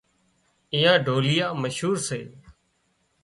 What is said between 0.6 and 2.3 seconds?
اين ڍوليئا مشهور سي